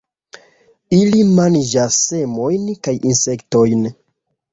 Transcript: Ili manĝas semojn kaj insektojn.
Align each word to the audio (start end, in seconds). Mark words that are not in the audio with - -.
Ili 0.99 1.19
manĝas 1.39 1.97
semojn 2.05 2.65
kaj 2.89 2.95
insektojn. 3.11 3.85